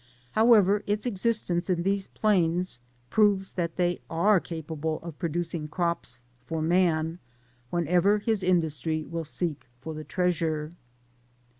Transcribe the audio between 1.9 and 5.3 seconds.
plains proves that they are capable of pro.